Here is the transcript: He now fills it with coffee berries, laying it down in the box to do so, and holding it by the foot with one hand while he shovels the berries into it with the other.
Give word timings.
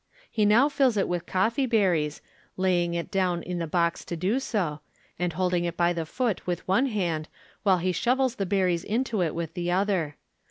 He 0.31 0.45
now 0.47 0.67
fills 0.67 0.97
it 0.97 1.07
with 1.07 1.27
coffee 1.27 1.67
berries, 1.67 2.23
laying 2.57 2.95
it 2.95 3.11
down 3.11 3.43
in 3.43 3.59
the 3.59 3.67
box 3.67 4.03
to 4.05 4.15
do 4.17 4.39
so, 4.39 4.79
and 5.19 5.31
holding 5.33 5.63
it 5.63 5.77
by 5.77 5.93
the 5.93 6.07
foot 6.07 6.43
with 6.47 6.67
one 6.67 6.87
hand 6.87 7.27
while 7.61 7.77
he 7.77 7.91
shovels 7.91 8.37
the 8.37 8.47
berries 8.47 8.83
into 8.83 9.21
it 9.21 9.35
with 9.35 9.53
the 9.53 9.69
other. 9.69 10.17